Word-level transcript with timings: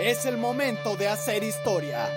Es 0.00 0.26
el 0.26 0.36
momento 0.36 0.96
de 0.96 1.08
hacer 1.08 1.42
historia. 1.42 2.08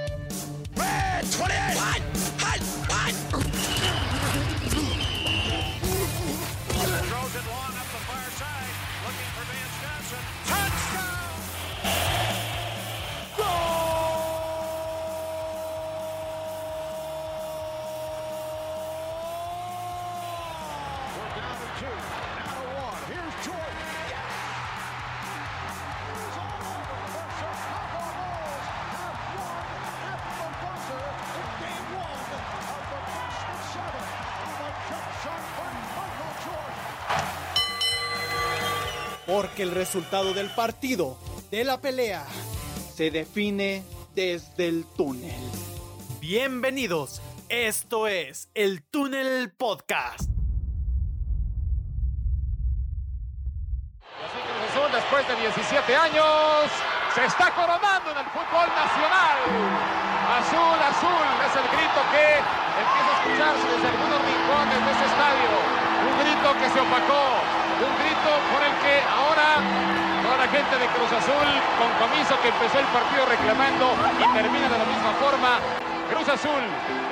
Porque 39.30 39.62
el 39.62 39.70
resultado 39.70 40.34
del 40.34 40.50
partido, 40.50 41.16
de 41.52 41.64
la 41.64 41.80
pelea, 41.80 42.26
se 42.96 43.12
define 43.12 43.84
desde 44.16 44.68
el 44.68 44.86
túnel. 44.98 45.36
Bienvenidos, 46.20 47.22
esto 47.48 48.08
es 48.08 48.50
el 48.56 48.82
Túnel 48.82 49.54
Podcast. 49.56 50.32
Azul, 54.66 54.92
después 54.92 55.28
de 55.28 55.36
17 55.36 55.96
años, 55.96 56.26
se 57.14 57.24
está 57.24 57.54
coronando 57.54 58.10
en 58.10 58.18
el 58.18 58.26
fútbol 58.34 58.66
nacional. 58.66 59.38
Azul, 60.42 60.80
azul, 60.82 61.26
es 61.46 61.54
el 61.54 61.68
grito 61.78 62.02
que 62.10 62.42
empieza 62.82 63.10
a 63.10 63.18
escucharse 63.22 63.68
desde 63.78 63.88
algunos 63.90 64.26
rincones 64.26 64.86
de 64.86 64.92
este 64.92 65.06
estadio. 65.06 65.50
Un 66.02 66.18
grito 66.18 66.50
que 66.58 66.70
se 66.74 66.80
opacó, 66.82 67.49
un 67.80 67.96
grito 67.96 68.32
por 68.52 68.62
el 68.64 68.74
que 68.84 68.96
ahora 69.08 69.64
toda 70.24 70.38
la 70.38 70.48
gente 70.52 70.76
de 70.76 70.88
Cruz 70.92 71.12
Azul, 71.16 71.50
con 71.80 71.90
comiso 71.96 72.36
que 72.42 72.50
empezó 72.50 72.80
el 72.80 72.86
partido 72.92 73.26
reclamando 73.26 73.96
y 74.20 74.26
termina 74.36 74.68
de 74.68 74.78
la 74.78 74.86
misma 74.86 75.14
forma. 75.14 75.60
Cruz 76.12 76.28
Azul 76.28 76.64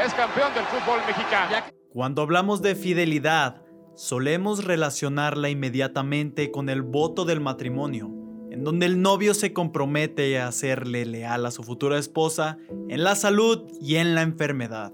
es 0.04 0.14
campeón 0.14 0.54
del 0.54 0.66
fútbol 0.66 1.00
mexicano. 1.08 1.56
Cuando 1.90 2.22
hablamos 2.22 2.62
de 2.62 2.76
fidelidad, 2.76 3.62
solemos 3.96 4.66
relacionarla 4.66 5.50
inmediatamente 5.50 6.52
con 6.52 6.68
el 6.70 6.82
voto 6.82 7.24
del 7.24 7.40
matrimonio, 7.40 8.12
en 8.52 8.64
donde 8.64 8.88
el 8.88 9.02
novio 9.02 9.34
se 9.34 9.54
compromete 9.54 10.40
a 10.40 10.52
serle 10.52 11.06
leal 11.06 11.46
a 11.46 11.52
su 11.52 11.64
futura 11.64 11.98
esposa 11.98 12.58
en 12.90 13.04
la 13.04 13.16
salud 13.16 13.72
y 13.80 13.96
en 13.96 14.16
la 14.16 14.22
enfermedad, 14.22 14.94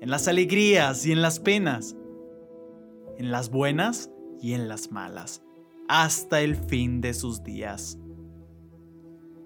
en 0.00 0.10
las 0.10 0.28
alegrías 0.28 1.04
y 1.06 1.12
en 1.12 1.22
las 1.22 1.40
penas, 1.40 1.96
en 3.18 3.32
las 3.32 3.50
buenas 3.50 4.12
y 4.40 4.54
en 4.54 4.68
las 4.68 4.92
malas, 4.92 5.42
hasta 5.88 6.40
el 6.40 6.56
fin 6.56 7.00
de 7.00 7.14
sus 7.14 7.42
días. 7.42 7.98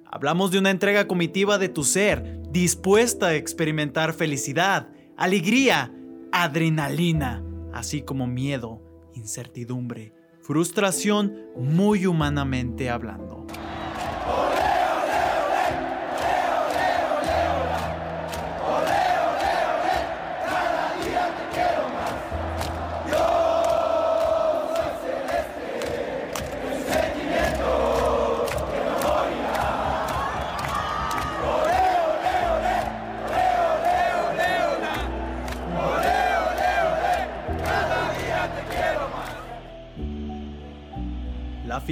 Hablamos 0.04 0.50
de 0.50 0.58
una 0.58 0.70
entrega 0.70 1.08
comitiva 1.08 1.56
de 1.58 1.68
tu 1.68 1.84
ser, 1.84 2.42
dispuesta 2.50 3.28
a 3.28 3.34
experimentar 3.34 4.12
felicidad, 4.12 4.90
alegría, 5.16 5.94
adrenalina, 6.32 7.42
así 7.72 8.02
como 8.02 8.26
miedo, 8.26 8.82
incertidumbre, 9.14 10.12
frustración, 10.42 11.34
muy 11.56 12.06
humanamente 12.06 12.90
hablando. 12.90 13.41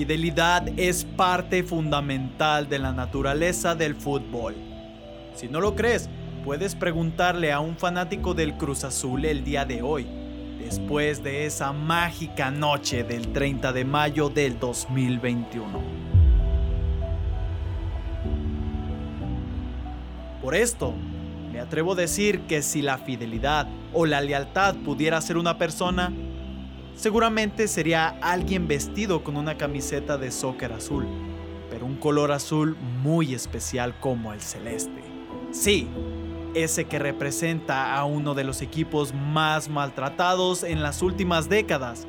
Fidelidad 0.01 0.67
es 0.79 1.05
parte 1.05 1.63
fundamental 1.63 2.71
de 2.71 2.79
la 2.79 2.91
naturaleza 2.91 3.75
del 3.75 3.95
fútbol. 3.95 4.57
Si 5.35 5.47
no 5.47 5.61
lo 5.61 5.77
crees, 5.77 6.09
puedes 6.43 6.75
preguntarle 6.75 7.53
a 7.53 7.61
un 7.61 7.77
fanático 7.77 8.33
del 8.33 8.55
Cruz 8.55 8.83
Azul 8.85 9.27
el 9.27 9.45
día 9.45 9.67
de 9.67 9.83
hoy, 9.83 10.07
después 10.59 11.23
de 11.23 11.45
esa 11.45 11.75
mágica 11.75 12.51
noche 12.51 13.05
del 13.05 13.31
30 13.31 13.75
de 13.75 13.85
mayo 13.85 14.31
del 14.31 14.59
2021. 14.59 15.69
Por 20.41 20.55
esto, 20.55 20.95
me 21.53 21.61
atrevo 21.61 21.93
a 21.93 21.97
decir 21.97 22.41
que 22.49 22.63
si 22.63 22.81
la 22.81 22.97
fidelidad 22.97 23.69
o 23.93 24.07
la 24.07 24.23
lealtad 24.23 24.77
pudiera 24.77 25.21
ser 25.21 25.37
una 25.37 25.59
persona, 25.59 26.11
seguramente 26.95 27.69
sería 27.69 28.09
alguien 28.21 28.69
vestido 28.69 29.23
con 29.25 29.37
una 29.37 29.57
camiseta 29.57 30.19
de 30.19 30.31
soccer 30.31 30.73
azul, 30.73 31.07
pero 31.71 31.87
un 31.87 31.97
color 31.97 32.33
azul 32.33 32.77
muy 33.03 33.35
especial 33.35 33.99
como 34.01 34.33
el 34.33 34.41
celeste. 34.41 35.03
Sí, 35.51 35.89
ese 36.55 36.85
que 36.85 36.99
representa 36.99 37.95
a 37.95 38.05
uno 38.05 38.35
de 38.35 38.45
los 38.45 38.63
equipos 38.63 39.15
más 39.15 39.69
maltratados 39.69 40.63
en 40.63 40.83
las 40.83 41.03
últimas 41.03 41.49
décadas. 41.49 42.07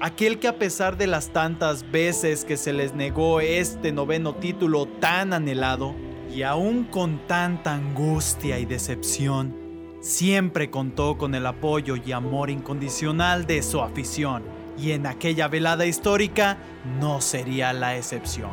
Aquel 0.00 0.38
que 0.38 0.48
a 0.48 0.58
pesar 0.58 0.96
de 0.96 1.06
las 1.06 1.30
tantas 1.30 1.90
veces 1.90 2.44
que 2.44 2.56
se 2.56 2.72
les 2.72 2.94
negó 2.94 3.40
este 3.40 3.92
noveno 3.92 4.34
título 4.34 4.86
tan 4.86 5.32
anhelado, 5.32 5.94
y 6.34 6.42
aún 6.42 6.84
con 6.84 7.18
tanta 7.26 7.74
angustia 7.74 8.58
y 8.58 8.64
decepción, 8.64 9.54
siempre 10.02 10.68
contó 10.68 11.16
con 11.16 11.34
el 11.36 11.46
apoyo 11.46 11.94
y 11.96 12.10
amor 12.10 12.50
incondicional 12.50 13.46
de 13.46 13.62
su 13.62 13.80
afición, 13.80 14.42
y 14.76 14.90
en 14.90 15.06
aquella 15.06 15.48
velada 15.48 15.86
histórica 15.86 16.58
no 17.00 17.20
sería 17.20 17.72
la 17.72 17.96
excepción. 17.96 18.50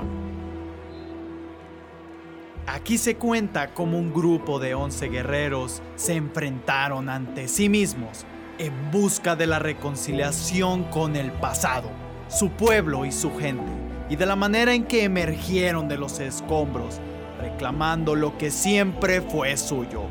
Aquí 2.68 3.00
se 3.00 3.16
cuenta 3.16 3.74
cómo 3.74 3.98
un 3.98 4.14
grupo 4.14 4.60
de 4.60 4.76
11 4.76 5.10
guerreros 5.10 5.82
se 5.96 6.16
enfrentaron 6.16 7.10
ante 7.10 7.48
sí 7.48 7.68
mismos 7.68 8.26
en 8.60 8.92
busca 8.92 9.36
de 9.36 9.48
la 9.48 9.58
reconciliación 9.58 10.84
con 10.84 11.16
el 11.16 11.32
pasado, 11.32 11.90
su 12.28 12.52
pueblo 12.52 13.06
y 13.06 13.12
su 13.12 13.36
gente, 13.36 13.72
y 14.08 14.18
de 14.18 14.26
la 14.28 14.36
manera 14.36 14.76
en 14.76 14.84
que 14.84 15.04
emergieron 15.04 15.88
de 15.88 15.98
los 15.98 16.20
escombros, 16.20 17.00
reclamando 17.42 18.14
lo 18.14 18.38
que 18.38 18.52
siempre 18.52 19.22
fue 19.22 19.58
suyo, 19.58 20.04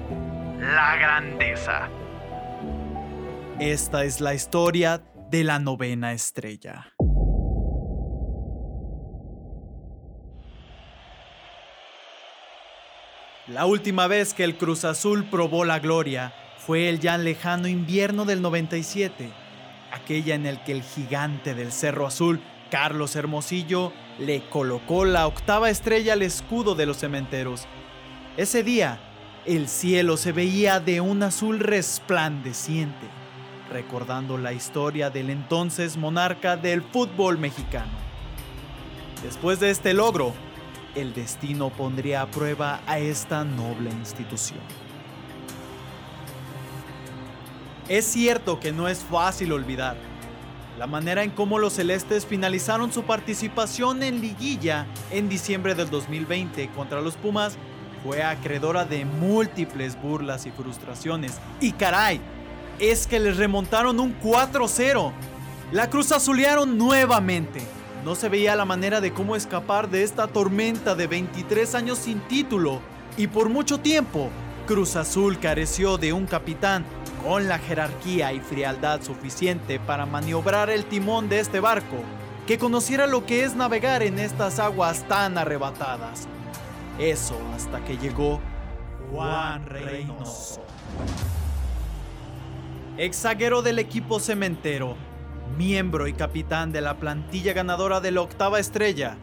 la 0.75 0.97
grandeza. 0.97 1.89
Esta 3.59 4.05
es 4.05 4.21
la 4.21 4.35
historia 4.35 5.03
de 5.31 5.43
la 5.43 5.59
novena 5.59 6.13
estrella. 6.13 6.93
La 13.47 13.65
última 13.65 14.07
vez 14.09 14.35
que 14.35 14.45
el 14.45 14.59
Cruz 14.59 14.85
Azul 14.85 15.25
probó 15.31 15.65
la 15.65 15.79
gloria 15.79 16.35
fue 16.59 16.91
el 16.91 17.01
ya 17.01 17.17
lejano 17.17 17.67
invierno 17.67 18.27
del 18.27 18.43
97, 18.43 19.31
aquella 19.91 20.35
en 20.35 20.45
el 20.45 20.63
que 20.65 20.73
el 20.73 20.83
gigante 20.83 21.55
del 21.55 21.73
Cerro 21.73 22.07
Azul, 22.07 22.43
Carlos 22.71 23.17
Hermosillo, 23.17 23.95
le 24.19 24.43
colocó 24.51 25.07
la 25.07 25.27
octava 25.27 25.71
estrella 25.71 26.13
al 26.13 26.21
escudo 26.21 26.75
de 26.75 26.85
los 26.85 26.99
cementeros. 26.99 27.67
Ese 28.37 28.63
día, 28.63 29.01
el 29.49 29.67
cielo 29.67 30.19
se 30.19 30.33
veía 30.33 30.79
de 30.79 31.01
un 31.01 31.23
azul 31.23 31.59
resplandeciente, 31.59 33.07
recordando 33.73 34.37
la 34.37 34.53
historia 34.53 35.09
del 35.09 35.31
entonces 35.31 35.97
monarca 35.97 36.59
del 36.59 36.83
fútbol 36.83 37.39
mexicano. 37.39 37.93
Después 39.23 39.59
de 39.59 39.71
este 39.71 39.95
logro, 39.95 40.35
el 40.95 41.15
destino 41.15 41.71
pondría 41.71 42.21
a 42.21 42.27
prueba 42.27 42.83
a 42.87 42.99
esta 42.99 43.43
noble 43.43 43.89
institución. 43.89 44.61
Es 47.89 48.05
cierto 48.05 48.61
que 48.61 48.71
no 48.71 48.87
es 48.87 48.99
fácil 48.99 49.53
olvidar 49.53 49.97
la 50.79 50.87
manera 50.87 51.25
en 51.25 51.31
cómo 51.31 51.59
los 51.59 51.73
celestes 51.73 52.27
finalizaron 52.27 52.93
su 52.93 53.05
participación 53.05 54.03
en 54.03 54.21
liguilla 54.21 54.87
en 55.11 55.31
diciembre 55.31 55.75
del 55.75 55.89
2020 55.89 56.69
contra 56.69 57.01
los 57.01 57.17
Pumas 57.17 57.57
fue 58.03 58.23
acreedora 58.23 58.85
de 58.85 59.05
múltiples 59.05 60.01
burlas 60.01 60.47
y 60.47 60.51
frustraciones. 60.51 61.33
Y 61.61 61.73
caray, 61.73 62.21
es 62.79 63.07
que 63.07 63.19
les 63.19 63.37
remontaron 63.37 64.01
un 64.01 64.19
4-0. 64.21 65.13
La 65.73 65.91
Cruz 65.91 66.13
Azulearon 66.13 66.79
nuevamente. 66.79 67.61
no 68.05 68.15
se 68.15 68.29
veía 68.29 68.57
la 68.57 68.65
manera 68.65 69.01
de 69.01 69.13
cómo 69.13 69.37
escapar 69.37 69.91
de 69.91 70.03
esta 70.03 70.29
tormenta 70.29 70.95
de 70.95 71.07
23 71.07 71.75
años 71.75 71.99
sin 71.99 72.21
título 72.21 72.81
y 73.19 73.27
por 73.27 73.49
mucho 73.49 73.79
tiempo 73.79 74.31
Cruz 74.67 74.97
Azul 74.97 75.39
careció 75.41 75.99
de 75.99 76.13
un 76.13 76.27
capitán 76.27 76.85
con 77.25 77.49
la 77.49 77.59
jerarquía 77.59 78.33
y 78.33 78.41
frialdad 78.41 79.03
suficiente 79.03 79.81
para 79.81 80.07
maniobrar 80.07 80.71
el 80.71 80.85
timón 80.85 81.29
de 81.29 81.41
este 81.41 81.59
barco, 81.59 81.97
que 82.47 82.59
conociera 82.59 83.07
lo 83.07 83.27
que 83.27 83.45
es 83.45 83.57
navegar 83.57 84.03
en 84.03 84.19
estas 84.19 84.59
aguas 84.59 85.09
tan 85.09 85.37
arrebatadas. 85.37 86.29
Eso 86.99 87.37
hasta 87.55 87.85
que 87.85 87.97
llegó 87.97 88.41
Juan 89.13 89.65
Reynoso. 89.67 90.65
Exaguero 92.97 93.63
del 93.63 93.79
equipo 93.79 94.19
cementero, 94.19 94.97
miembro 95.57 96.09
y 96.09 96.13
capitán 96.13 96.73
de 96.73 96.81
la 96.81 96.97
plantilla 96.97 97.53
ganadora 97.53 98.01
de 98.01 98.11
la 98.11 98.23
octava 98.23 98.59
estrella, 98.59 99.17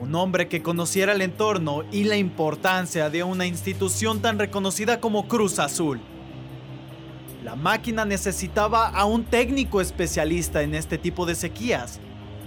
un 0.00 0.16
hombre 0.16 0.48
que 0.48 0.60
conociera 0.60 1.12
el 1.12 1.22
entorno 1.22 1.84
y 1.92 2.02
la 2.02 2.16
importancia 2.16 3.10
de 3.10 3.22
una 3.22 3.46
institución 3.46 4.20
tan 4.20 4.40
reconocida 4.40 4.98
como 4.98 5.28
Cruz 5.28 5.60
Azul. 5.60 6.00
La 7.44 7.54
máquina 7.54 8.04
necesitaba 8.04 8.88
a 8.88 9.04
un 9.04 9.22
técnico 9.22 9.80
especialista 9.80 10.62
en 10.62 10.74
este 10.74 10.98
tipo 10.98 11.26
de 11.26 11.36
sequías, 11.36 12.00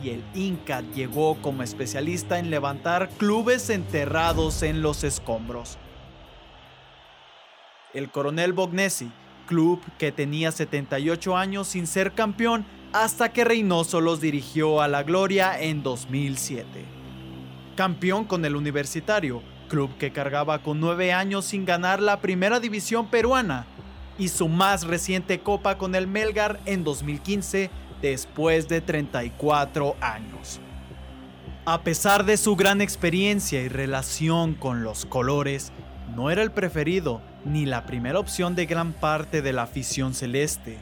y 0.03 0.09
el 0.09 0.23
Inca 0.33 0.81
llegó 0.93 1.35
como 1.41 1.63
especialista 1.63 2.37
en 2.37 2.49
levantar 2.49 3.09
clubes 3.17 3.69
enterrados 3.69 4.61
en 4.63 4.81
los 4.81 5.03
escombros. 5.03 5.77
El 7.93 8.09
coronel 8.09 8.53
Bognesi, 8.53 9.11
club 9.47 9.81
que 9.97 10.11
tenía 10.11 10.51
78 10.51 11.37
años 11.37 11.67
sin 11.67 11.87
ser 11.87 12.13
campeón 12.13 12.65
hasta 12.91 13.31
que 13.31 13.43
Reynoso 13.43 14.01
los 14.01 14.19
dirigió 14.19 14.81
a 14.81 14.87
la 14.87 15.03
gloria 15.03 15.59
en 15.59 15.83
2007. 15.83 16.65
Campeón 17.75 18.25
con 18.25 18.45
el 18.45 18.55
Universitario, 18.55 19.41
club 19.69 19.95
que 19.97 20.11
cargaba 20.11 20.61
con 20.61 20.79
nueve 20.79 21.13
años 21.13 21.45
sin 21.45 21.65
ganar 21.65 22.01
la 22.01 22.19
primera 22.19 22.59
división 22.59 23.07
peruana, 23.07 23.65
y 24.19 24.27
su 24.27 24.47
más 24.47 24.85
reciente 24.85 25.39
copa 25.39 25.79
con 25.79 25.95
el 25.95 26.05
Melgar 26.05 26.59
en 26.65 26.83
2015 26.83 27.71
después 28.03 28.67
de 28.67 28.81
34 28.81 29.95
años. 30.01 30.59
A 31.65 31.83
pesar 31.83 32.25
de 32.25 32.35
su 32.35 32.57
gran 32.57 32.81
experiencia 32.81 33.61
y 33.61 33.69
relación 33.69 34.55
con 34.55 34.83
los 34.83 35.05
colores, 35.05 35.71
no 36.13 36.29
era 36.29 36.43
el 36.43 36.51
preferido 36.51 37.21
ni 37.45 37.65
la 37.65 37.85
primera 37.85 38.19
opción 38.19 38.55
de 38.55 38.65
gran 38.65 38.91
parte 38.91 39.41
de 39.41 39.53
la 39.53 39.63
afición 39.63 40.13
celeste. 40.13 40.77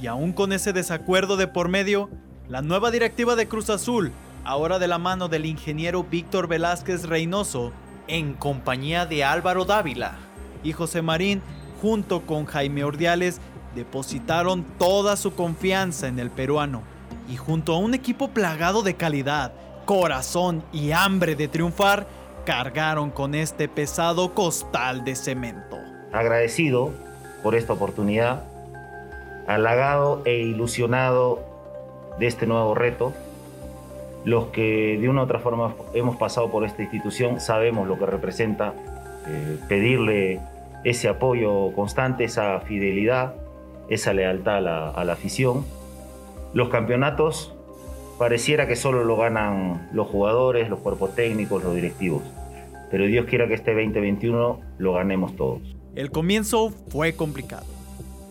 Y 0.00 0.08
aún 0.08 0.34
con 0.34 0.52
ese 0.52 0.74
desacuerdo 0.74 1.38
de 1.38 1.48
por 1.48 1.68
medio, 1.68 2.10
la 2.48 2.60
nueva 2.60 2.90
directiva 2.90 3.34
de 3.34 3.48
Cruz 3.48 3.70
Azul, 3.70 4.12
ahora 4.44 4.78
de 4.78 4.88
la 4.88 4.98
mano 4.98 5.28
del 5.28 5.46
ingeniero 5.46 6.04
Víctor 6.04 6.48
Velázquez 6.48 7.04
Reynoso, 7.04 7.72
en 8.08 8.34
compañía 8.34 9.06
de 9.06 9.24
Álvaro 9.24 9.64
Dávila 9.64 10.18
y 10.62 10.72
José 10.72 11.00
Marín, 11.00 11.40
junto 11.80 12.26
con 12.26 12.44
Jaime 12.44 12.84
Ordiales, 12.84 13.40
depositaron 13.78 14.64
toda 14.76 15.16
su 15.16 15.34
confianza 15.34 16.08
en 16.08 16.18
el 16.18 16.30
peruano 16.30 16.82
y 17.28 17.36
junto 17.36 17.74
a 17.74 17.78
un 17.78 17.94
equipo 17.94 18.28
plagado 18.28 18.82
de 18.82 18.94
calidad, 18.94 19.52
corazón 19.84 20.64
y 20.72 20.90
hambre 20.90 21.36
de 21.36 21.46
triunfar, 21.46 22.06
cargaron 22.44 23.10
con 23.10 23.34
este 23.34 23.68
pesado 23.68 24.34
costal 24.34 25.04
de 25.04 25.14
cemento. 25.14 25.76
Agradecido 26.12 26.90
por 27.42 27.54
esta 27.54 27.74
oportunidad, 27.74 28.42
halagado 29.46 30.22
e 30.24 30.38
ilusionado 30.38 31.40
de 32.18 32.26
este 32.26 32.46
nuevo 32.46 32.74
reto. 32.74 33.12
Los 34.24 34.46
que 34.46 34.98
de 35.00 35.08
una 35.08 35.20
u 35.20 35.24
otra 35.24 35.38
forma 35.38 35.74
hemos 35.94 36.16
pasado 36.16 36.50
por 36.50 36.64
esta 36.64 36.82
institución 36.82 37.40
sabemos 37.40 37.86
lo 37.86 37.96
que 37.96 38.06
representa 38.06 38.74
eh, 39.26 39.58
pedirle 39.68 40.40
ese 40.82 41.08
apoyo 41.08 41.72
constante, 41.74 42.24
esa 42.24 42.60
fidelidad 42.60 43.34
esa 43.88 44.12
lealtad 44.12 44.58
a 44.58 45.04
la, 45.04 45.12
afición. 45.12 45.64
Los 46.54 46.68
campeonatos 46.68 47.54
pareciera 48.18 48.66
que 48.66 48.76
solo 48.76 49.04
lo 49.04 49.16
ganan 49.16 49.88
los 49.92 50.06
jugadores, 50.08 50.68
los 50.68 50.80
cuerpos 50.80 51.14
técnicos, 51.14 51.62
los 51.62 51.74
directivos. 51.74 52.22
Pero 52.90 53.04
Dios 53.04 53.26
quiera 53.26 53.46
que 53.48 53.54
este 53.54 53.72
2021 53.72 54.60
lo 54.78 54.92
ganemos 54.94 55.36
todos. 55.36 55.60
El 55.94 56.10
comienzo 56.10 56.70
fue 56.90 57.14
complicado 57.14 57.66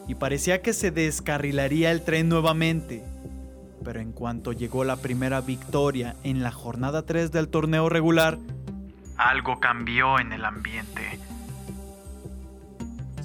y 0.08 0.16
parecía 0.16 0.62
que 0.62 0.74
se 0.74 0.92
descarrilaría 0.92 1.92
el 1.92 2.02
tren 2.02 2.30
nuevamente. 2.30 3.04
Pero 3.84 4.00
en 4.00 4.12
cuanto 4.12 4.52
llegó 4.52 4.84
la 4.84 4.98
primera 4.98 5.42
victoria 5.42 6.16
en 6.24 6.44
la 6.44 6.52
jornada 6.52 7.06
3 7.06 7.32
del 7.32 7.50
torneo 7.50 7.90
regular, 7.90 8.38
algo 9.18 9.60
cambió 9.60 10.20
en 10.20 10.34
el 10.34 10.46
ambiente 10.46 11.02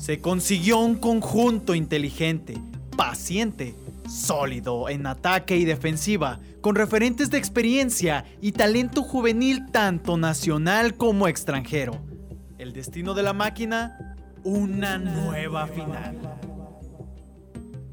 se 0.03 0.19
consiguió 0.19 0.81
un 0.81 0.97
conjunto 0.97 1.77
inteligente, 1.77 2.59
paciente, 2.97 3.77
sólido 4.11 4.89
en 4.89 5.07
ataque 5.07 5.57
y 5.57 5.65
defensiva, 5.65 6.41
con 6.61 6.75
referentes 6.75 7.31
de 7.31 7.39
experiencia 7.39 8.25
y 8.41 8.51
talento 8.51 9.05
juvenil 9.05 9.71
tanto 9.71 10.17
nacional 10.17 10.97
como 10.97 11.29
extranjero. 11.29 12.03
El 12.59 12.73
destino 12.73 13.15
de 13.15 13.23
la 13.23 13.33
máquina, 13.33 14.17
una 14.43 14.99
nueva 14.99 15.69
final. 15.69 16.19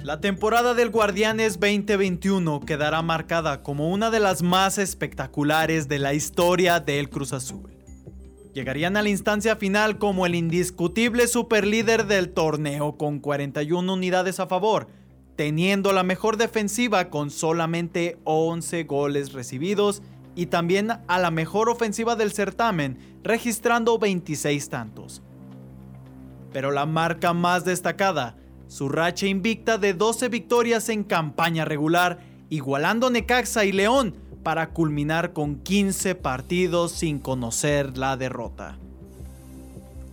La 0.01 0.19
temporada 0.19 0.73
del 0.73 0.89
Guardianes 0.89 1.59
2021 1.59 2.61
quedará 2.61 3.03
marcada 3.03 3.61
como 3.61 3.89
una 3.89 4.09
de 4.09 4.19
las 4.19 4.41
más 4.41 4.79
espectaculares 4.79 5.87
de 5.87 5.99
la 5.99 6.15
historia 6.15 6.79
del 6.79 7.11
Cruz 7.11 7.33
Azul 7.33 7.78
llegarían 8.53 8.97
a 8.97 9.01
la 9.01 9.09
instancia 9.09 9.55
final 9.55 9.97
como 9.97 10.25
el 10.25 10.35
indiscutible 10.35 11.27
superlíder 11.27 12.07
del 12.07 12.29
torneo 12.29 12.97
con 12.97 13.19
41 13.19 13.93
unidades 13.93 14.39
a 14.39 14.47
favor, 14.47 14.87
teniendo 15.35 15.93
la 15.93 16.03
mejor 16.03 16.37
defensiva 16.37 17.09
con 17.09 17.29
solamente 17.29 18.17
11 18.25 18.83
goles 18.83 19.33
recibidos 19.33 20.01
y 20.35 20.47
también 20.47 20.91
a 21.07 21.19
la 21.19 21.31
mejor 21.31 21.69
ofensiva 21.69 22.15
del 22.15 22.31
certamen, 22.31 22.97
registrando 23.23 23.97
26 23.99 24.69
tantos. 24.69 25.21
Pero 26.51 26.71
la 26.71 26.85
marca 26.85 27.33
más 27.33 27.65
destacada, 27.65 28.37
su 28.67 28.89
racha 28.89 29.27
invicta 29.27 29.77
de 29.77 29.93
12 29.93 30.29
victorias 30.29 30.89
en 30.89 31.03
campaña 31.03 31.65
regular, 31.65 32.19
igualando 32.49 33.09
Necaxa 33.09 33.65
y 33.65 33.71
León, 33.71 34.15
para 34.43 34.69
culminar 34.71 35.33
con 35.33 35.57
15 35.57 36.15
partidos 36.15 36.91
sin 36.91 37.19
conocer 37.19 37.97
la 37.97 38.17
derrota. 38.17 38.77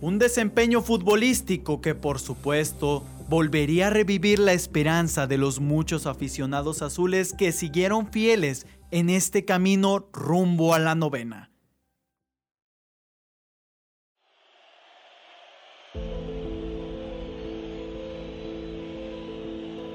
Un 0.01 0.19
desempeño 0.19 0.81
futbolístico 0.81 1.81
que 1.81 1.95
por 1.95 2.19
supuesto 2.19 3.03
volvería 3.29 3.87
a 3.87 3.89
revivir 3.89 4.39
la 4.39 4.53
esperanza 4.53 5.27
de 5.27 5.37
los 5.37 5.59
muchos 5.59 6.05
aficionados 6.05 6.81
azules 6.81 7.33
que 7.33 7.51
siguieron 7.51 8.11
fieles 8.11 8.67
en 8.91 9.09
este 9.09 9.43
camino 9.43 10.07
rumbo 10.13 10.73
a 10.73 10.79
la 10.79 10.95
novena. 10.95 11.51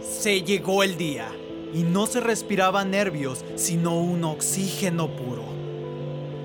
Se 0.03 0.43
llegó 0.43 0.83
el 0.83 0.97
día 0.97 1.29
y 1.75 1.83
no 1.83 2.07
se 2.07 2.21
respiraba 2.21 2.85
nervios, 2.85 3.45
sino 3.57 3.99
un 3.99 4.25
oxígeno 4.25 5.09
puro. 5.09 5.45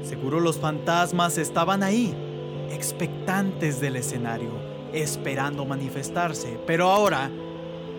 Seguro 0.03 0.39
los 0.39 0.57
fantasmas 0.57 1.37
estaban 1.37 1.83
ahí, 1.83 2.15
expectantes 2.71 3.81
del 3.81 3.97
escenario, 3.97 4.51
esperando 4.93 5.65
manifestarse, 5.65 6.57
pero 6.65 6.89
ahora 6.89 7.29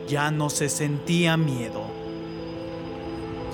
ya 0.09 0.31
no 0.31 0.49
se 0.49 0.69
sentía 0.69 1.37
miedo. 1.37 1.83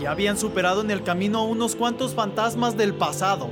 Ya 0.00 0.12
habían 0.12 0.38
superado 0.38 0.82
en 0.82 0.90
el 0.90 1.02
camino 1.02 1.44
unos 1.44 1.74
cuantos 1.74 2.14
fantasmas 2.14 2.76
del 2.76 2.94
pasado. 2.94 3.48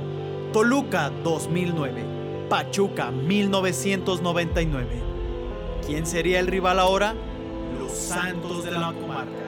Toluca 0.53 1.09
2009, 1.23 2.47
Pachuca 2.49 3.11
1999. 3.11 5.01
¿Quién 5.85 6.05
sería 6.05 6.39
el 6.39 6.47
rival 6.47 6.79
ahora? 6.79 7.13
Los 7.79 7.91
Santos 7.91 8.63
de 8.63 8.71
la 8.71 8.93
comarca. 8.93 9.42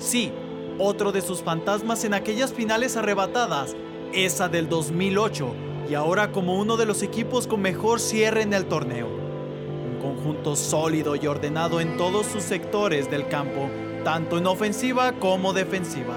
Sí, 0.00 0.32
otro 0.78 1.12
de 1.12 1.20
sus 1.20 1.42
fantasmas 1.42 2.04
en 2.04 2.14
aquellas 2.14 2.54
finales 2.54 2.96
arrebatadas, 2.96 3.76
esa 4.14 4.48
del 4.48 4.66
2008, 4.66 5.54
y 5.90 5.94
ahora 5.94 6.32
como 6.32 6.58
uno 6.58 6.78
de 6.78 6.86
los 6.86 7.02
equipos 7.02 7.46
con 7.46 7.60
mejor 7.60 8.00
cierre 8.00 8.40
en 8.40 8.54
el 8.54 8.64
torneo. 8.64 9.08
Un 9.08 9.98
conjunto 10.00 10.56
sólido 10.56 11.16
y 11.16 11.26
ordenado 11.26 11.82
en 11.82 11.98
todos 11.98 12.24
sus 12.24 12.42
sectores 12.42 13.10
del 13.10 13.28
campo, 13.28 13.68
tanto 14.02 14.38
en 14.38 14.46
ofensiva 14.46 15.12
como 15.12 15.52
defensiva. 15.52 16.16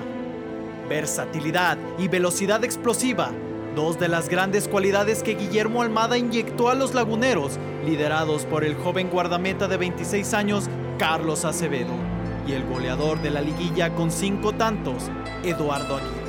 Versatilidad 0.88 1.78
y 2.00 2.08
velocidad 2.08 2.64
explosiva, 2.64 3.32
dos 3.76 4.00
de 4.00 4.08
las 4.08 4.30
grandes 4.30 4.70
cualidades 4.70 5.24
que 5.24 5.36
Guillermo 5.36 5.82
Almada 5.82 6.18
inyectó 6.18 6.70
a 6.70 6.76
los 6.76 6.94
laguneros, 6.94 7.60
liderados 7.86 8.46
por 8.46 8.64
el 8.64 8.76
joven 8.76 9.10
guardameta 9.10 9.68
de 9.68 9.76
26 9.76 10.34
años, 10.34 10.70
Carlos 10.98 11.44
Acevedo 11.44 12.03
y 12.48 12.54
el 12.54 12.66
goleador 12.66 13.22
de 13.22 13.30
la 13.30 13.42
liguilla 13.42 13.94
con 13.96 14.12
cinco 14.12 14.54
tantos, 14.54 15.10
Eduardo 15.44 15.98
Aguirre. 15.98 16.24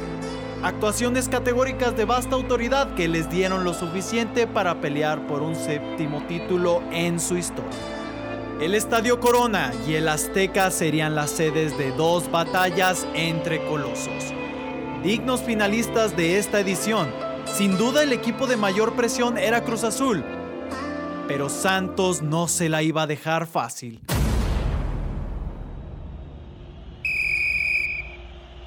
Actuaciones 0.62 1.28
categóricas 1.28 1.94
de 1.96 2.06
vasta 2.06 2.36
autoridad 2.36 2.94
que 2.94 3.06
les 3.06 3.28
dieron 3.28 3.64
lo 3.64 3.74
suficiente 3.74 4.46
para 4.46 4.80
pelear 4.80 5.26
por 5.26 5.42
un 5.42 5.54
séptimo 5.54 6.22
título 6.26 6.82
en 6.90 7.20
su 7.20 7.36
historia. 7.36 7.70
El 8.60 8.74
Estadio 8.74 9.20
Corona 9.20 9.72
y 9.86 9.94
el 9.94 10.08
Azteca 10.08 10.70
serían 10.70 11.14
las 11.14 11.30
sedes 11.30 11.76
de 11.76 11.90
dos 11.92 12.30
batallas 12.30 13.06
entre 13.14 13.62
colosos. 13.66 14.32
Dignos 15.02 15.42
finalistas 15.42 16.16
de 16.16 16.38
esta 16.38 16.60
edición, 16.60 17.10
sin 17.44 17.76
duda 17.76 18.02
el 18.02 18.12
equipo 18.12 18.46
de 18.46 18.56
mayor 18.56 18.94
presión 18.94 19.36
era 19.36 19.64
Cruz 19.64 19.84
Azul, 19.84 20.24
pero 21.28 21.50
Santos 21.50 22.22
no 22.22 22.48
se 22.48 22.68
la 22.68 22.82
iba 22.82 23.02
a 23.02 23.06
dejar 23.06 23.46
fácil. 23.46 24.00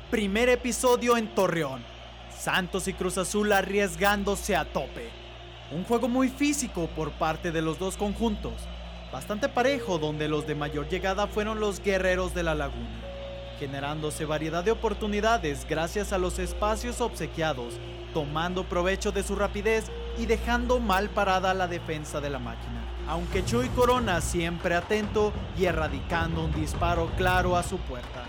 Primer 0.09 0.47
episodio 0.47 1.17
en 1.17 1.27
Torreón. 1.35 1.83
Santos 2.29 2.87
y 2.87 2.93
Cruz 2.93 3.17
Azul 3.17 3.51
arriesgándose 3.51 4.55
a 4.55 4.63
tope. 4.63 5.09
Un 5.69 5.83
juego 5.83 6.07
muy 6.07 6.29
físico 6.29 6.87
por 6.95 7.11
parte 7.11 7.51
de 7.51 7.61
los 7.61 7.77
dos 7.77 7.97
conjuntos. 7.97 8.53
Bastante 9.11 9.49
parejo 9.49 9.97
donde 9.97 10.29
los 10.29 10.47
de 10.47 10.55
mayor 10.55 10.87
llegada 10.87 11.27
fueron 11.27 11.59
los 11.59 11.81
guerreros 11.81 12.33
de 12.33 12.43
la 12.43 12.55
laguna, 12.55 13.01
generándose 13.59 14.23
variedad 14.23 14.63
de 14.63 14.71
oportunidades 14.71 15.67
gracias 15.69 16.13
a 16.13 16.17
los 16.17 16.39
espacios 16.39 17.01
obsequiados, 17.01 17.73
tomando 18.13 18.63
provecho 18.63 19.11
de 19.11 19.23
su 19.23 19.35
rapidez 19.35 19.91
y 20.17 20.25
dejando 20.25 20.79
mal 20.79 21.09
parada 21.09 21.53
la 21.53 21.67
defensa 21.67 22.21
de 22.21 22.29
la 22.29 22.39
máquina. 22.39 22.81
Aunque 23.09 23.43
Chuy 23.43 23.67
Corona 23.69 24.21
siempre 24.21 24.73
atento 24.73 25.33
y 25.59 25.65
erradicando 25.65 26.45
un 26.45 26.53
disparo 26.53 27.11
claro 27.17 27.57
a 27.57 27.63
su 27.63 27.77
puerta. 27.77 28.23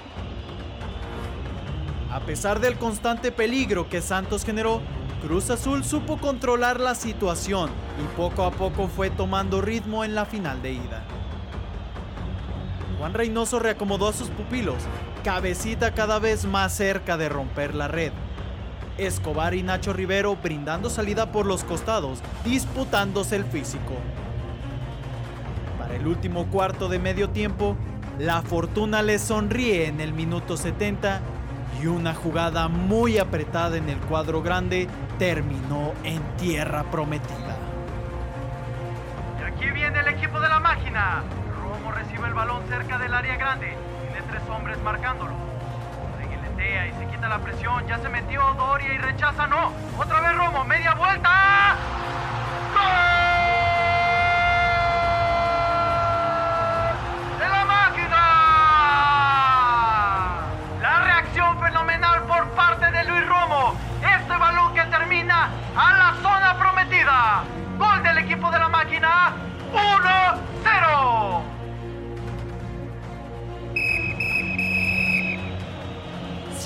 A 2.11 2.21
pesar 2.21 2.61
del 2.61 2.79
constante 2.79 3.33
peligro 3.33 3.88
que 3.91 4.00
Santos 4.00 4.45
generó, 4.45 4.81
Cruz 5.23 5.50
Azul 5.50 5.85
supo 5.85 6.17
controlar 6.17 6.81
la 6.81 6.95
situación 6.95 7.71
y 8.03 8.17
poco 8.17 8.45
a 8.45 8.50
poco 8.50 8.88
fue 8.88 9.11
tomando 9.11 9.61
ritmo 9.61 10.05
en 10.05 10.15
la 10.15 10.25
final 10.25 10.62
de 10.62 10.73
ida. 10.73 11.05
Juan 12.99 13.12
Reynoso 13.12 13.59
reacomodó 13.59 14.09
a 14.09 14.12
sus 14.15 14.29
pupilos, 14.29 14.77
cabecita 15.23 15.93
cada 15.93 16.19
vez 16.19 16.47
más 16.47 16.73
cerca 16.73 17.19
de 17.19 17.29
romper 17.29 17.75
la 17.75 17.88
red. 17.88 18.12
Escobar 18.97 19.55
y 19.55 19.62
Nacho 19.62 19.93
Rivero 19.93 20.35
brindando 20.37 20.88
salida 20.88 21.31
por 21.31 21.45
los 21.45 21.62
costados, 21.62 22.21
disputándose 22.45 23.37
el 23.37 23.45
físico. 23.45 23.95
Para 25.79 25.95
el 25.95 26.07
último 26.07 26.47
cuarto 26.47 26.88
de 26.88 26.99
medio 26.99 27.29
tiempo, 27.31 27.77
la 28.19 28.43
fortuna 28.43 29.03
les 29.03 29.23
sonríe 29.23 29.87
en 29.87 30.00
el 30.00 30.12
minuto 30.12 30.57
70 30.57 31.21
y 31.80 31.87
una 31.87 32.14
jugada 32.14 32.68
muy 32.68 33.18
apretada 33.18 33.76
en 33.76 33.88
el 33.88 33.99
cuadro 33.99 34.42
grande 34.42 34.88
terminó 35.18 35.92
en 36.04 36.23
tierra 36.37 36.85
prometida. 36.85 37.56
Y 39.40 39.44
aquí 39.44 39.70
viene 39.70 40.00
el 40.00 40.08
equipo 40.08 40.40
de 40.40 40.49
la 40.49 40.61
máquina. 40.61 41.23
Romo 41.61 41.92
recibe 41.92 42.26
el 42.26 42.35
balón 42.35 42.62
cerca 42.68 42.99
del 42.99 43.14
área 43.14 43.37
grande. 43.37 43.76
Tiene 44.02 44.26
tres 44.28 44.42
hombres 44.49 44.78
marcándolo. 44.82 45.32
Reguiletea 46.18 46.88
y 46.88 46.92
se 46.92 47.06
quita 47.11 47.28
la 47.28 47.38
presión. 47.38 47.87
Ya 47.87 47.99
se 47.99 48.08
metió 48.08 48.42
Doria 48.56 48.94
y 48.94 48.99
rechaza. 48.99 49.47
No. 49.47 49.73
Otra 49.99 50.20
vez 50.20 50.37
Romo. 50.37 50.64
Media 50.64 50.94
vuelta. 50.94 51.76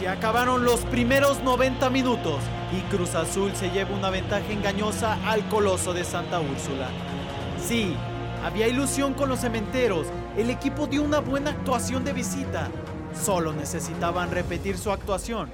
Se 0.03 0.09
acabaron 0.09 0.65
los 0.65 0.81
primeros 0.81 1.45
90 1.45 1.89
minutos 1.89 2.41
y 2.77 2.81
Cruz 2.93 3.15
Azul 3.15 3.55
se 3.55 3.71
lleva 3.71 3.95
una 3.95 4.11
ventaja 4.11 4.51
engañosa 4.51 5.17
al 5.31 5.49
Coloso 5.49 5.95
de 5.95 6.03
Santa 6.03 6.41
Úrsula. 6.41 6.89
Sí, 7.65 7.95
había 8.45 8.67
ilusión 8.67 9.15
con 9.15 9.29
los 9.29 9.39
cementeros, 9.39 10.09
el 10.37 10.51
equipo 10.51 10.89
dio 10.89 11.05
una 11.05 11.21
buena 11.21 11.51
actuación 11.51 12.05
de 12.05 12.15
visita, 12.15 12.67
solo 13.15 13.53
necesitaban 13.53 14.33
repetir 14.33 14.77
su 14.77 14.91
actuación. 14.91 15.49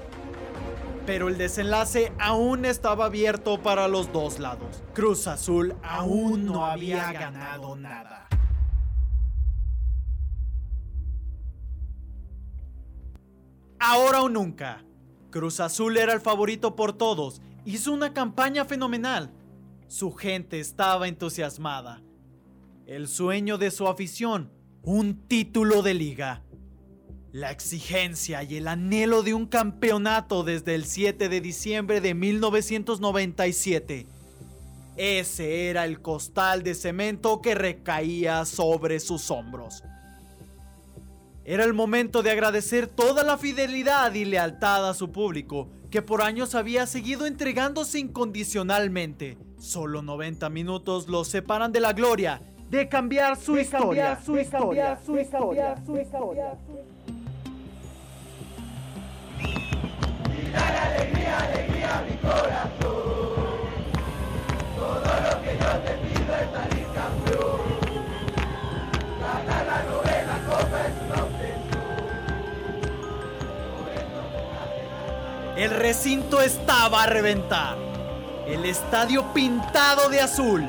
Pero 1.05 1.27
el 1.27 1.37
desenlace 1.37 2.11
aún 2.17 2.65
estaba 2.65 3.05
abierto 3.05 3.61
para 3.61 3.87
los 3.87 4.11
dos 4.11 4.39
lados. 4.39 4.81
Cruz 4.95 5.27
Azul 5.27 5.75
aún 5.83 6.47
no 6.47 6.65
había 6.65 7.11
ganado 7.11 7.75
nada. 7.75 8.27
Ahora 13.79 14.21
o 14.21 14.29
nunca. 14.29 14.83
Cruz 15.31 15.59
Azul 15.61 15.97
era 15.97 16.13
el 16.13 16.21
favorito 16.21 16.75
por 16.75 16.93
todos. 16.93 17.41
Hizo 17.65 17.93
una 17.93 18.13
campaña 18.13 18.65
fenomenal. 18.65 19.31
Su 19.87 20.11
gente 20.11 20.59
estaba 20.59 21.07
entusiasmada. 21.07 22.01
El 22.85 23.07
sueño 23.07 23.57
de 23.57 23.71
su 23.71 23.87
afición, 23.87 24.51
un 24.83 25.27
título 25.27 25.81
de 25.81 25.93
liga. 25.93 26.43
La 27.31 27.51
exigencia 27.51 28.43
y 28.43 28.57
el 28.57 28.67
anhelo 28.67 29.23
de 29.23 29.33
un 29.33 29.45
campeonato 29.45 30.43
desde 30.43 30.75
el 30.75 30.85
7 30.85 31.29
de 31.29 31.41
diciembre 31.41 32.01
de 32.01 32.15
1997. 32.15 34.07
Ese 34.97 35.69
era 35.69 35.85
el 35.85 36.01
costal 36.01 36.63
de 36.63 36.75
cemento 36.75 37.41
que 37.41 37.55
recaía 37.55 38.43
sobre 38.45 38.99
sus 38.99 39.31
hombros. 39.31 39.83
Era 41.45 41.63
el 41.63 41.73
momento 41.73 42.21
de 42.21 42.31
agradecer 42.31 42.87
toda 42.87 43.23
la 43.23 43.37
fidelidad 43.37 44.13
y 44.13 44.25
lealtad 44.25 44.89
a 44.89 44.93
su 44.93 45.11
público, 45.11 45.69
que 45.89 46.01
por 46.01 46.21
años 46.21 46.55
había 46.55 46.85
seguido 46.85 47.25
entregándose 47.25 47.99
incondicionalmente. 47.99 49.37
Solo 49.57 50.01
90 50.01 50.49
minutos 50.49 51.07
los 51.07 51.27
separan 51.27 51.71
de 51.71 51.79
la 51.79 51.93
gloria 51.93 52.41
de 52.69 52.87
cambiar 52.87 53.35
su 53.35 53.57
historia. 53.57 54.19
El 75.59 75.71
recinto 75.71 76.39
estaba 76.39 77.03
a 77.03 77.05
reventar. 77.05 77.75
El 78.47 78.63
estadio 78.63 79.33
pintado 79.33 80.07
de 80.07 80.21
azul. 80.21 80.65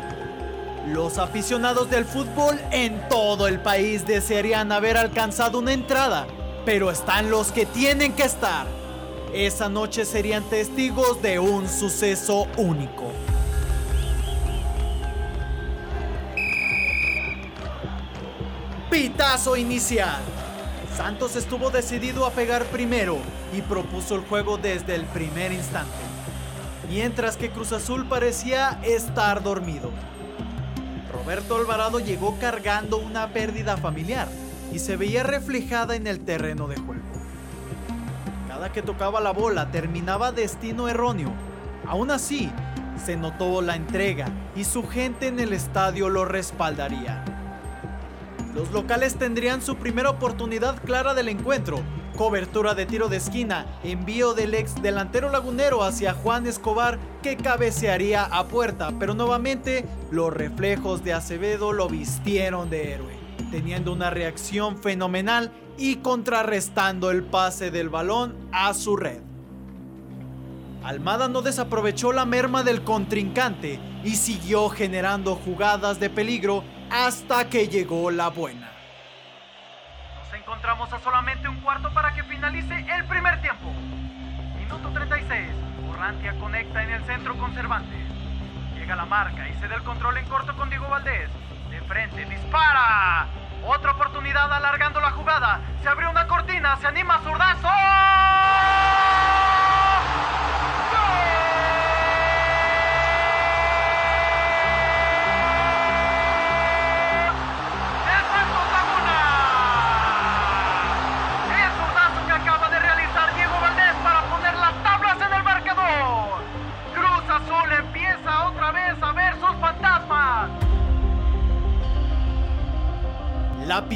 Los 0.89 1.17
aficionados 1.19 1.89
del 1.89 2.05
fútbol 2.05 2.61
en 2.73 3.09
todo 3.09 3.47
el 3.47 3.61
país 3.61 4.05
desearían 4.05 4.73
haber 4.73 4.97
alcanzado 4.97 5.61
una 5.61 5.75
entrada, 5.75 6.27
pero 6.65 6.91
están 6.91 7.31
los 7.31 7.53
que 7.53 7.67
tienen 7.67 8.15
que 8.15 8.25
estar. 8.25 8.67
Esa 9.33 9.69
noche 9.69 10.05
serían 10.05 10.43
testigos 10.43 11.23
de 11.23 11.39
un 11.39 11.69
suceso 11.69 12.49
único. 12.57 13.13
Pitazo 18.91 19.57
inicial. 19.57 20.40
Santos 20.97 21.37
estuvo 21.37 21.71
decidido 21.71 22.27
a 22.27 22.31
pegar 22.31 22.65
primero 22.67 23.19
y 23.57 23.63
propuso 23.63 24.17
el 24.17 24.23
juego 24.23 24.59
desde 24.59 24.95
el 24.95 25.05
primer 25.07 25.53
instante, 25.53 25.97
mientras 26.89 27.37
que 27.37 27.51
Cruz 27.51 27.73
Azul 27.73 28.07
parecía 28.07 28.81
estar 28.83 29.43
dormido. 29.43 29.91
Roberto 31.13 31.57
Alvarado 31.57 32.01
llegó 32.01 32.39
cargando 32.39 32.99
una 32.99 33.29
pérdida 33.29 33.77
familiar 33.77 34.29
y 34.73 34.79
se 34.79 34.97
veía 34.97 35.23
reflejada 35.23 35.97
en 35.97 36.07
el 36.07 36.21
terreno 36.21 36.67
de 36.67 36.77
juego. 36.77 37.03
Cada 38.49 38.73
que 38.73 38.83
tocaba 38.83 39.21
la 39.21 39.33
bola 39.33 39.71
terminaba 39.71 40.33
destino 40.33 40.89
erróneo. 40.89 41.33
Aún 41.87 42.11
así, 42.11 42.51
se 43.05 43.17
notó 43.17 43.63
la 43.63 43.77
entrega 43.77 44.27
y 44.55 44.65
su 44.65 44.87
gente 44.87 45.29
en 45.29 45.41
el 45.41 45.53
estadio 45.53 46.09
lo 46.09 46.25
respaldaría. 46.25 47.25
Los 48.55 48.73
locales 48.73 49.15
tendrían 49.15 49.63
su 49.63 49.77
primera 49.77 50.11
oportunidad 50.11 50.83
clara 50.83 51.15
del 51.15 51.29
encuentro. 51.29 51.81
Cobertura 52.17 52.75
de 52.75 52.85
tiro 52.85 53.09
de 53.09 53.19
esquina, 53.19 53.67
envío 53.85 54.35
del 54.35 54.55
ex 54.55 54.83
delantero 54.83 55.31
lagunero 55.31 55.85
hacia 55.85 56.13
Juan 56.13 56.47
Escobar 56.47 56.99
que 57.23 57.37
cabecearía 57.37 58.25
a 58.25 58.49
puerta, 58.49 58.91
pero 58.99 59.15
nuevamente 59.15 59.87
los 60.11 60.33
reflejos 60.33 61.05
de 61.05 61.13
Acevedo 61.13 61.73
lo 61.73 61.89
vistieron 61.89 62.69
de 62.69 62.95
héroe, 62.95 63.17
teniendo 63.53 63.93
una 63.93 64.11
reacción 64.11 64.77
fenomenal 64.77 65.53
y 65.79 65.97
contrarrestando 65.97 67.11
el 67.11 67.23
pase 67.23 67.71
del 67.71 67.89
balón 67.89 68.35
a 68.53 68.75
su 68.75 68.97
red. 68.97 69.23
Almada 70.83 71.29
no 71.29 71.43
desaprovechó 71.43 72.13
la 72.13 72.27
merma 72.27 72.65
del 72.65 72.83
contrincante 72.83 73.79
y 74.03 74.17
siguió 74.17 74.69
generando 74.71 75.37
jugadas 75.37 76.01
de 76.01 76.11
peligro 76.11 76.65
hasta 76.91 77.49
que 77.49 77.69
llegó 77.69 78.11
la 78.11 78.29
buena. 78.29 78.69
Nos 80.19 80.35
encontramos 80.35 80.93
a 80.93 80.99
solamente 81.01 81.49
un 81.49 81.61
cuarto 81.61 81.93
para 81.95 82.13
que 82.15 82.23
finalice 82.25 82.85
el 82.97 83.05
primer 83.05 83.41
tiempo. 83.41 83.73
Minuto 84.59 84.91
36. 84.93 85.51
Orrantia 85.91 86.35
conecta 86.39 86.83
en 86.83 86.91
el 86.91 87.05
centro 87.05 87.37
con 87.39 87.55
Cervantes. 87.55 88.01
Llega 88.75 88.97
la 88.97 89.07
marca 89.07 89.49
y 89.49 89.55
se 89.61 89.69
da 89.69 89.77
el 89.77 89.83
control 89.83 90.17
en 90.19 90.27
corto 90.27 90.57
con 90.57 90.69
Diego 90.69 90.89
Valdés. 90.89 91.31
De 91.71 91.81
frente, 91.83 92.25
dispara. 92.25 93.27
Otra 93.67 93.93
oportunidad 93.93 94.53
alargando 94.53 95.01
la 95.01 95.13
jugada. 95.13 95.61
Se 95.83 95.89
abrió 95.89 96.11
una 96.11 96.27
cortina, 96.27 96.77
se 96.79 96.89
anima 96.89 97.21
Zurdazo. 97.23 97.69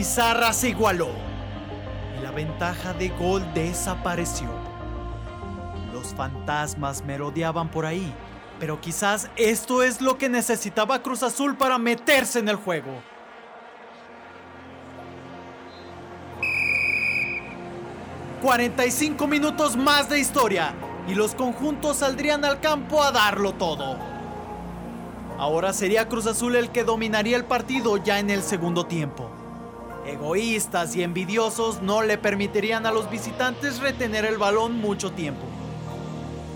Pizarra 0.05 0.53
se 0.53 0.69
igualó 0.69 1.09
y 2.19 2.23
la 2.23 2.31
ventaja 2.31 2.93
de 2.93 3.09
gol 3.09 3.43
desapareció. 3.55 4.51
Los 5.95 6.09
fantasmas 6.09 7.03
merodeaban 7.03 7.71
por 7.71 7.87
ahí, 7.87 8.13
pero 8.61 8.79
quizás 8.83 9.31
esto 9.37 9.83
es 9.83 10.03
lo 10.03 10.19
que 10.19 10.29
necesitaba 10.29 11.03
Cruz 11.03 11.23
Azul 11.23 11.57
para 11.57 11.79
meterse 11.79 12.39
en 12.39 12.51
el 12.51 12.57
juego. 12.57 12.93
...45 18.43 19.27
minutos 19.27 19.75
más 19.75 20.11
de 20.11 20.19
historia... 20.19 20.75
...y 21.09 21.15
los 21.15 21.35
conjuntos 21.35 21.97
saldrían 21.97 22.45
al 22.45 22.61
campo 22.61 23.03
a 23.03 23.11
darlo 23.11 23.55
todo. 23.55 23.99
Ahora 25.39 25.73
sería 25.73 26.11
Cruz 26.11 26.27
Azul 26.27 26.57
el 26.57 26.69
que 26.69 26.85
dominaría 26.85 27.39
el 27.39 27.47
partido 27.47 27.97
ya 27.97 28.19
en 28.19 28.29
el 28.29 28.43
segundo 28.43 28.85
tiempo. 28.85 29.34
Egoístas 30.07 30.95
y 30.97 31.03
envidiosos 31.03 31.81
no 31.81 32.03
le 32.03 32.19
permitirían 32.19 32.85
a 32.85 32.91
los 32.93 33.09
visitantes 33.11 33.81
retener 33.81 34.27
el 34.27 34.37
balón 34.37 34.79
mucho 34.79 35.13
tiempo. 35.13 35.47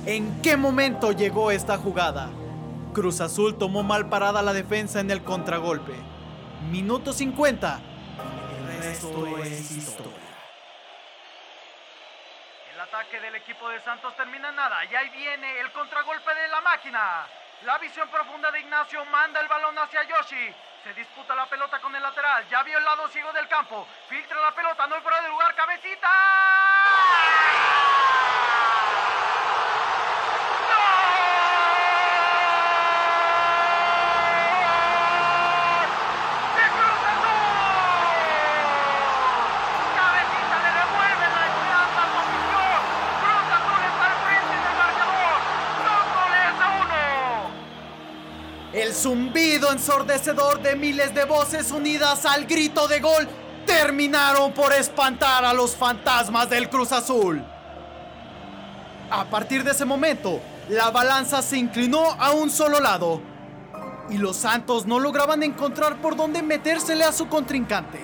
¿En 0.04 0.42
qué 0.42 0.56
momento 0.56 1.12
llegó 1.12 1.50
esta 1.50 1.78
jugada? 1.78 2.28
Cruz 2.92 3.20
Azul 3.20 3.56
tomó 3.56 3.82
mal 3.82 4.08
parada 4.08 4.42
la 4.42 4.52
defensa 4.52 5.00
en 5.00 5.10
el 5.10 5.22
contragolpe. 5.24 5.94
Minuto 6.70 7.12
50. 7.12 7.80
El 8.68 8.82
resto 8.82 9.38
es 9.38 9.70
historia. 9.70 10.12
El 12.74 12.80
ataque 12.80 13.20
del 13.20 13.34
equipo 13.34 13.68
de 13.70 13.80
Santos 13.80 14.14
termina 14.16 14.52
nada 14.52 14.84
y 14.84 14.94
ahí 14.94 15.08
viene 15.10 15.60
el 15.60 15.72
contragolpe 15.72 16.34
de 16.34 16.48
la 16.48 16.60
máquina. 16.60 17.26
La 17.64 17.78
visión 17.78 18.08
profunda 18.10 18.50
de 18.50 18.60
Ignacio 18.60 19.04
manda 19.06 19.40
el 19.40 19.48
balón 19.48 19.78
hacia 19.78 20.02
Yoshi. 20.04 20.54
Se 20.88 20.94
disputa 20.94 21.34
la 21.34 21.44
pelota 21.44 21.78
con 21.80 21.94
el 21.94 22.02
lateral. 22.02 22.48
Ya 22.48 22.62
vio 22.62 22.78
el 22.78 22.84
lado 22.84 23.06
ciego 23.08 23.30
del 23.34 23.46
campo. 23.46 23.86
Filtra 24.08 24.40
la 24.40 24.54
pelota, 24.54 24.86
no 24.86 24.94
hay 24.94 25.02
fuera 25.02 25.20
de 25.20 25.28
lugar. 25.28 25.54
¡Cabecita! 25.54 26.08
El 48.72 48.92
zumbido 48.92 49.72
ensordecedor 49.72 50.60
de 50.60 50.76
miles 50.76 51.14
de 51.14 51.24
voces 51.24 51.70
unidas 51.70 52.26
al 52.26 52.44
grito 52.44 52.86
de 52.86 53.00
gol 53.00 53.26
terminaron 53.64 54.52
por 54.52 54.74
espantar 54.74 55.44
a 55.46 55.54
los 55.54 55.74
fantasmas 55.74 56.50
del 56.50 56.68
Cruz 56.68 56.92
Azul. 56.92 57.42
A 59.10 59.24
partir 59.24 59.64
de 59.64 59.70
ese 59.70 59.86
momento, 59.86 60.40
la 60.68 60.90
balanza 60.90 61.40
se 61.40 61.56
inclinó 61.56 62.12
a 62.18 62.32
un 62.32 62.50
solo 62.50 62.78
lado 62.78 63.22
y 64.10 64.18
los 64.18 64.36
Santos 64.36 64.84
no 64.84 64.98
lograban 64.98 65.42
encontrar 65.42 66.02
por 66.02 66.14
dónde 66.14 66.42
metérsele 66.42 67.04
a 67.04 67.12
su 67.12 67.26
contrincante. 67.26 68.00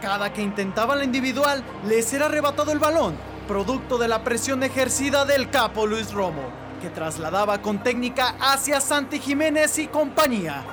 Cada 0.00 0.32
que 0.32 0.40
intentaba 0.40 0.94
la 0.94 1.04
individual, 1.04 1.64
les 1.84 2.12
era 2.12 2.26
arrebatado 2.26 2.70
el 2.70 2.78
balón, 2.78 3.16
producto 3.48 3.98
de 3.98 4.06
la 4.06 4.22
presión 4.22 4.62
ejercida 4.62 5.24
del 5.24 5.50
capo 5.50 5.86
Luis 5.86 6.12
Romo, 6.12 6.59
que 6.80 6.90
trasladaba 6.90 7.60
con 7.62 7.82
técnica 7.82 8.34
hacia 8.40 8.80
Santi 8.80 9.20
Jiménez 9.20 9.78
y 9.78 9.86
compañía. 9.86 10.64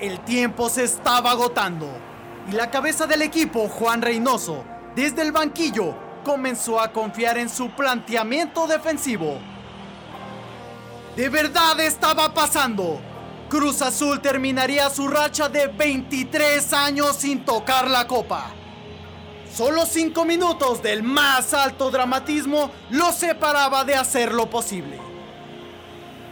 El 0.00 0.20
tiempo 0.20 0.68
se 0.68 0.84
estaba 0.84 1.30
agotando 1.30 1.88
y 2.48 2.52
la 2.52 2.70
cabeza 2.70 3.06
del 3.06 3.22
equipo, 3.22 3.68
Juan 3.68 4.02
Reynoso, 4.02 4.64
desde 4.94 5.22
el 5.22 5.32
banquillo, 5.32 5.94
comenzó 6.24 6.80
a 6.80 6.92
confiar 6.92 7.38
en 7.38 7.48
su 7.48 7.70
planteamiento 7.70 8.66
defensivo. 8.66 9.38
De 11.16 11.28
verdad 11.28 11.78
estaba 11.80 12.32
pasando. 12.34 13.00
Cruz 13.48 13.82
Azul 13.82 14.20
terminaría 14.20 14.90
su 14.90 15.08
racha 15.08 15.48
de 15.48 15.68
23 15.68 16.72
años 16.72 17.16
sin 17.16 17.44
tocar 17.44 17.88
la 17.88 18.06
copa. 18.06 18.57
Solo 19.58 19.86
5 19.86 20.24
minutos 20.24 20.84
del 20.84 21.02
más 21.02 21.52
alto 21.52 21.90
dramatismo 21.90 22.70
lo 22.90 23.10
separaba 23.10 23.82
de 23.84 23.96
hacer 23.96 24.32
lo 24.32 24.48
posible. 24.48 25.00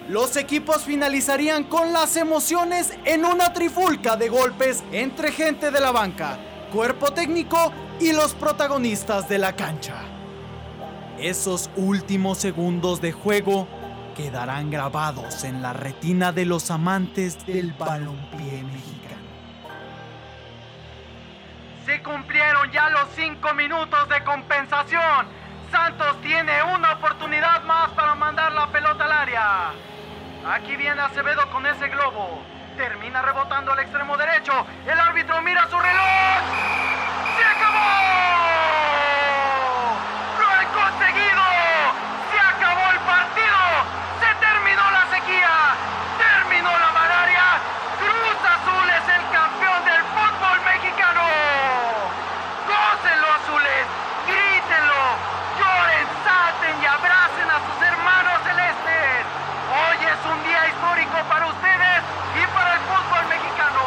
Los 0.09 0.37
equipos 0.37 0.83
finalizarían 0.83 1.65
con 1.65 1.93
las 1.93 2.15
emociones 2.15 2.93
en 3.05 3.25
una 3.25 3.53
trifulca 3.53 4.17
de 4.17 4.29
golpes 4.29 4.85
entre 4.93 5.33
gente 5.33 5.73
de 5.73 5.81
la 5.81 5.91
banca, 5.91 6.39
cuerpo 6.73 7.13
técnico 7.13 7.73
y 7.99 8.13
los 8.13 8.33
protagonistas 8.33 9.29
de 9.29 9.39
la 9.39 9.57
cancha. 9.57 10.05
Esos 11.19 11.69
últimos 11.75 12.39
segundos 12.39 13.01
de 13.01 13.11
juego 13.11 13.67
quedarán 14.17 14.71
grabados 14.71 15.43
en 15.43 15.63
la 15.63 15.73
retina 15.73 16.31
de 16.31 16.45
los 16.45 16.71
amantes 16.71 17.45
del 17.45 17.73
balompié. 17.73 18.96
Se 21.87 22.03
cumplieron 22.03 22.71
ya 22.73 22.91
los 22.91 23.09
cinco 23.15 23.55
minutos 23.55 24.09
de 24.09 24.25
compensación. 24.25 25.29
Santos 25.71 26.21
tiene 26.21 26.61
una 26.65 26.95
oportunidad 26.95 27.63
más 27.63 27.91
para 27.91 28.17
mandar 28.17 28.51
la 28.53 28.67
pelota 28.67 29.05
al 29.05 29.13
área. 29.13 29.71
Aquí 30.51 30.75
viene 30.75 31.01
Acevedo 31.01 31.49
con 31.51 31.65
ese 31.65 31.89
globo. 31.89 32.43
Termina 32.77 33.23
rebotando 33.23 33.73
al 33.73 33.79
extremo 33.79 34.17
derecho. 34.17 34.67
El 34.85 34.99
árbitro 34.99 35.41
mira 35.43 35.69
su 35.71 35.79
reloj. 35.79 36.43
¡Se 37.37 37.45
acabó! 37.45 37.79
¡Lo 40.41 40.47
he 40.61 40.67
conseguido! 40.75 41.45
¡Se 42.33 42.39
acabó 42.41 42.91
el 42.91 42.99
partido! 42.99 43.63
¡Se 44.19 44.35
terminó 44.45 44.91
la 44.91 45.07
sequía! 45.15 45.55
¡Terminó 46.19 46.71
la 46.79 46.91
malaria! 46.91 47.45
¡Cruz 48.03 48.39
Azul 48.43 48.91
es 48.91 49.09
el 49.09 49.23
campeón 49.31 49.85
del 49.85 50.03
fútbol 50.15 50.61
mexicano! 50.67 51.23
¡Gócenlo, 52.67 53.27
azules! 53.31 53.87
¡Grítenlo! 54.27 55.03
¡Lloren, 55.59 56.07
salten 56.27 56.75
y 56.83 56.87
abracen 56.87 57.49
a 57.51 57.59
sus 57.67 57.79
hermanos 57.83 58.37
celestes! 58.45 59.23
Hoy 59.67 59.99
es 60.03 60.21
un 60.29 60.39
día 60.45 60.67
histórico 60.69 61.19
para 61.29 61.47
ustedes 61.47 62.01
y 62.37 62.43
para 62.53 62.75
el 62.75 62.81
fútbol 62.91 63.25
mexicano. 63.29 63.83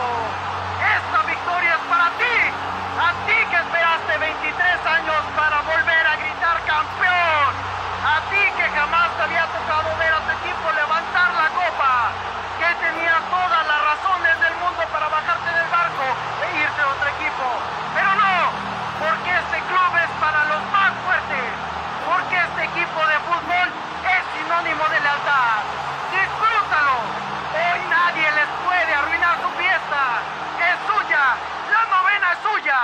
Esta 0.79 1.19
victoria 1.27 1.71
es 1.75 1.83
para 1.91 2.07
ti, 2.19 2.35
a 2.99 3.09
ti 3.27 3.37
que 3.51 3.57
esperaste 3.61 4.17
23 4.17 4.85
años 4.95 5.21
para 5.35 5.61
volver 5.63 6.03
a 6.07 6.15
gritar 6.17 6.57
campeón, 6.65 7.51
a 8.03 8.15
ti 8.31 8.43
que 8.57 8.67
jamás 8.79 9.11
te 9.15 9.21
había 9.23 9.45
tocado 9.53 9.91
ver 9.99 10.13
a 10.13 10.19
tu 10.23 10.31
equipo 10.39 10.65
levantar 10.71 11.29
la 11.35 11.47
copa, 11.51 11.93
que 12.59 12.69
tenías 12.79 13.21
todas 13.27 13.63
las 13.67 13.79
razones 13.91 14.35
del 14.39 14.55
mundo 14.59 14.81
para 14.91 15.07
bajarte 15.07 15.49
del 15.51 15.67
barco 15.67 16.05
e 16.43 16.63
irte 16.63 16.79
a 16.79 16.87
otro 16.91 17.07
equipo. 17.07 17.45
Pero 17.95 18.11
no, 18.19 18.35
porque 18.99 19.31
este 19.31 19.59
club 19.67 19.91
es 19.99 20.11
para 20.19 20.43
los 20.51 20.61
más 20.75 20.91
fuertes, 21.07 21.49
porque 22.03 22.35
este 22.35 22.61
equipo 22.67 22.99
de 22.99 23.17
fútbol 23.31 23.67
es 24.09 24.21
sinónimo 24.35 24.83
de 24.91 24.99
lealtad. 24.99 25.63
¡Disfrútalo! 26.11 26.97
Hoy 27.53 27.79
nadie 27.89 28.25
les 28.31 28.49
puede 28.65 28.93
arruinar 28.93 29.37
su 29.41 29.49
fiesta. 29.61 30.21
Es 30.57 30.77
suya. 30.89 31.35
La 31.69 31.81
novena 31.85 32.31
es 32.33 32.39
suya. 32.39 32.79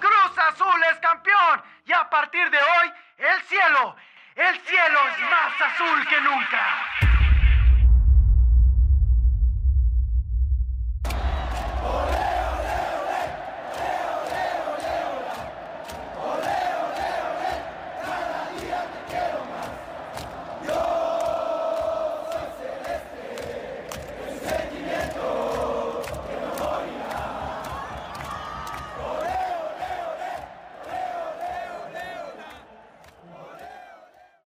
Cruz 0.00 0.38
Azul 0.38 0.82
es 0.90 0.98
campeón. 0.98 1.62
Y 1.86 1.92
a 1.92 2.08
partir 2.34 2.50
de 2.50 2.58
hoy, 2.58 2.92
el 3.18 3.42
cielo, 3.42 3.96
El 4.34 4.60
cielo 4.62 4.98
es 5.08 5.18
más 5.30 5.60
azul 5.60 6.08
que 6.08 6.20
nunca. 6.22 7.23